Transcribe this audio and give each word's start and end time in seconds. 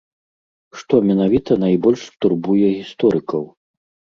Што 0.79 0.95
менавіта 1.09 1.57
найбольш 1.65 2.01
турбуе 2.25 2.67
гісторыкаў? 2.81 3.43